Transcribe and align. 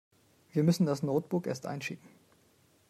Wir 0.51 0.63
müssten 0.63 0.87
das 0.87 1.03
Notebook 1.03 1.45
erst 1.45 1.67
einschicken. 1.67 2.09